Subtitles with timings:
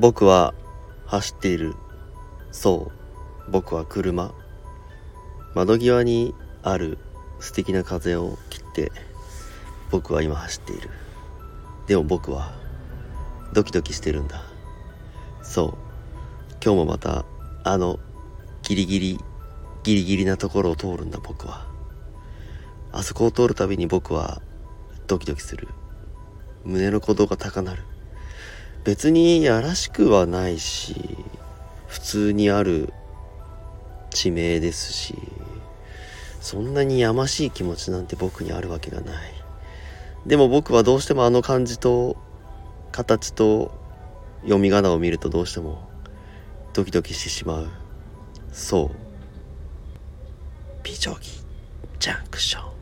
[0.00, 0.54] 僕は
[1.06, 1.74] 走っている。
[2.52, 2.92] そ
[3.48, 4.32] う僕は車。
[5.54, 6.98] 窓際にある
[7.40, 8.92] 素敵な風を切って
[9.90, 10.90] 僕は今走っている。
[11.88, 12.52] でも僕は
[13.52, 14.44] ドキドキしてるんだ。
[15.42, 15.74] そう。
[16.62, 17.24] 今日もまた
[17.64, 17.98] あの
[18.62, 19.18] ギリギリ
[19.82, 21.66] ギリギリなところを通るんだ僕は。
[22.92, 24.40] あそこを通るたびに僕は
[25.08, 25.66] ドキドキする。
[26.64, 27.82] 胸の鼓動が高鳴る。
[28.88, 30.96] 別にやらしくはないし
[31.88, 32.94] 普通にある
[34.08, 35.14] 地名ですし
[36.40, 39.32] そんなにやましい気持ちなんて僕にあるわけがない。
[40.24, 42.16] でも僕はどうしてもあの感じと
[42.90, 43.72] 形と
[44.40, 45.86] 読み仮名を見るとどうしても
[46.72, 47.68] ドキドキしてしまう。
[48.52, 48.90] そう。
[50.82, 51.42] 美女木
[51.98, 52.77] ジャンクション